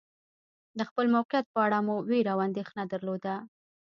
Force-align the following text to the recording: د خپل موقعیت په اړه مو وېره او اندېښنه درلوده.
د 0.77 0.79
خپل 0.89 1.05
موقعیت 1.15 1.45
په 1.53 1.59
اړه 1.65 1.77
مو 1.85 1.95
وېره 2.09 2.31
او 2.35 2.39
اندېښنه 2.47 2.83
درلوده. 2.93 3.35